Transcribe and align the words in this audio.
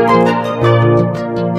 Música 0.00 1.49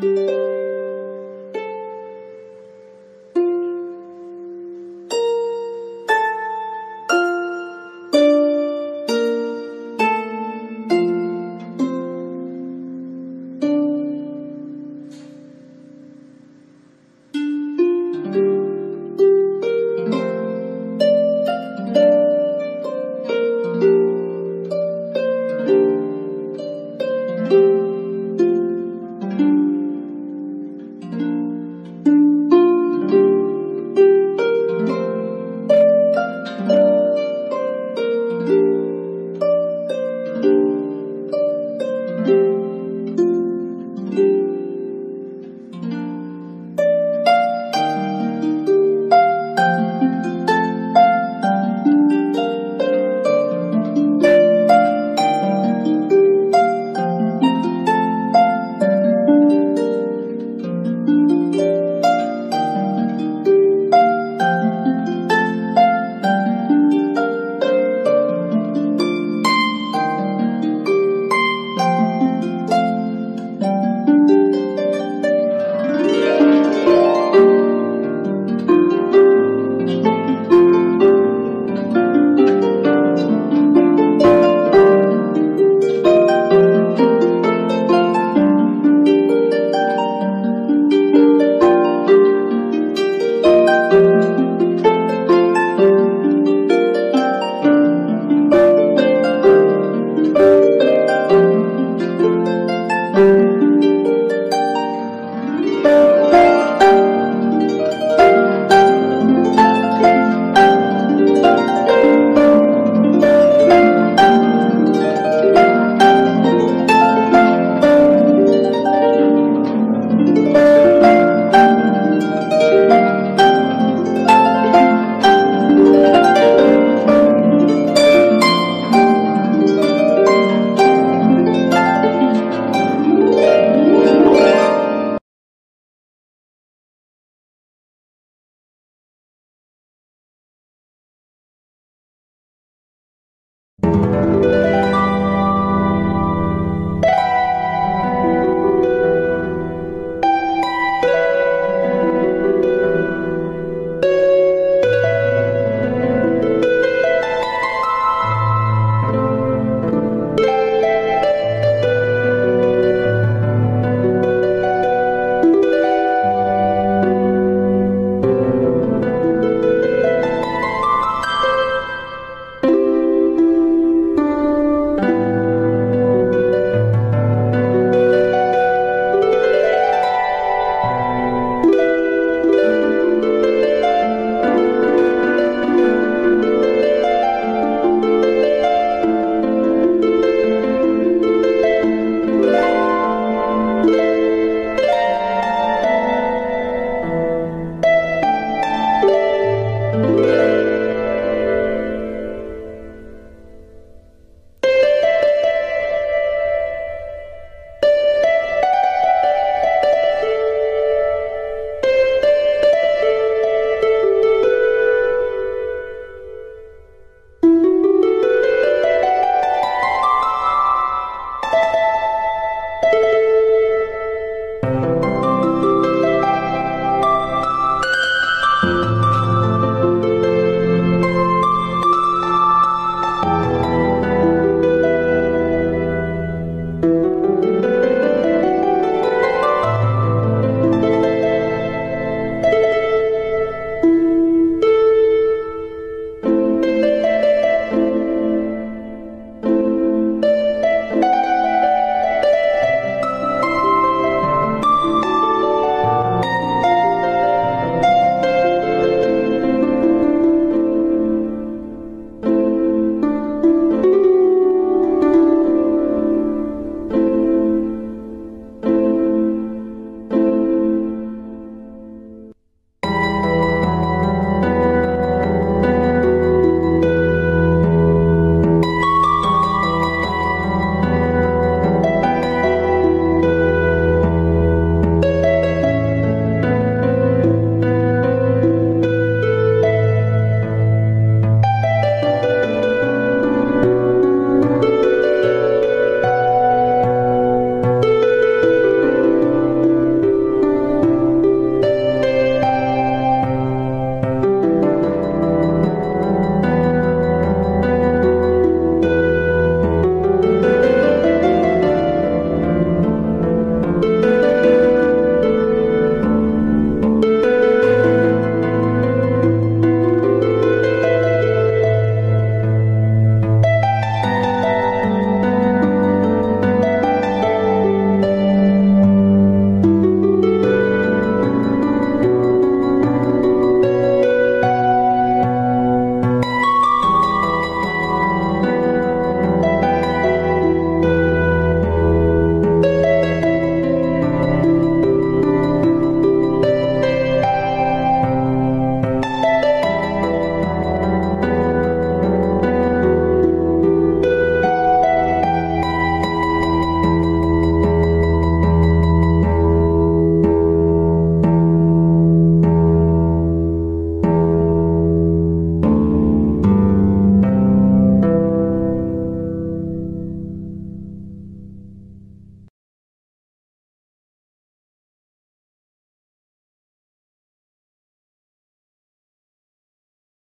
Música 0.00 0.53